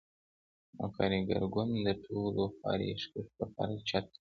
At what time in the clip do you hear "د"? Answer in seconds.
1.85-1.87